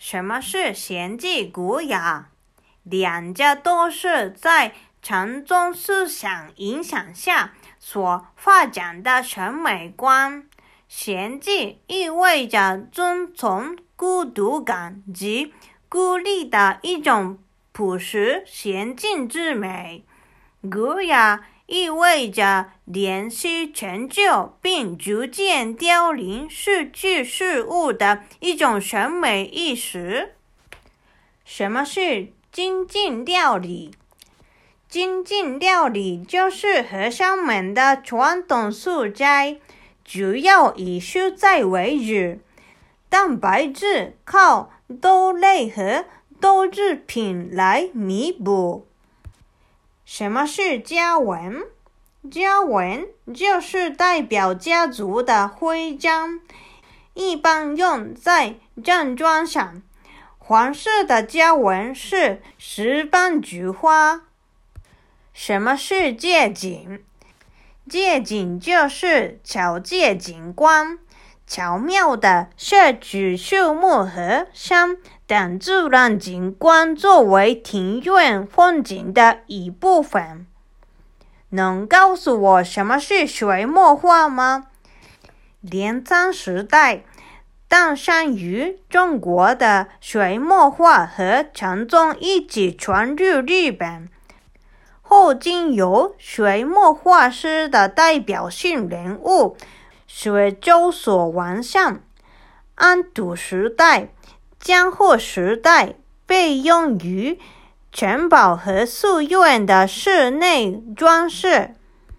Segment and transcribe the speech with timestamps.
[0.00, 2.30] 什么是闲静古雅？
[2.84, 10.48] 两者都是在禅宗思想影响下所发展的审美观。
[10.88, 15.52] 闲静意味着遵从孤独感及
[15.90, 17.38] 孤立的一种
[17.70, 20.06] 朴实娴静之美。
[20.62, 30.34] 古雅意味着连续成就并逐渐凋零失去事物的一种审美意识。
[31.44, 33.92] 什么是精进料理？
[34.88, 39.58] 精进料理就是和尚们的传统素斋，
[40.04, 42.40] 主要以蔬菜为主，
[43.08, 46.06] 蛋白质靠豆类和
[46.40, 48.88] 豆制品来弥补。
[50.12, 51.62] 什么是家纹？
[52.32, 56.40] 家纹就是代表家族的徽章，
[57.14, 59.80] 一般用在正装上。
[60.36, 64.22] 黄色的家纹是石斑菊花。
[65.32, 67.04] 什么是借景？
[67.88, 70.98] 借景就是巧借景观，
[71.52, 80.46] 巧妙地设取树木和山等自然景观作为庭院风景的一部分。
[81.48, 84.66] 能告诉我什么是水墨画吗？
[85.60, 87.02] 镰仓时代。
[87.66, 94.08] 诞生于中国的水墨画和禅宗一起传入日本，
[95.02, 99.56] 后经由水墨画师的代表性人物
[100.12, 102.02] 学究所完善。
[102.74, 104.12] 安土时代、
[104.58, 105.94] 江户时代
[106.26, 107.38] 被用于
[107.92, 111.76] 城堡和寺院的室内装饰。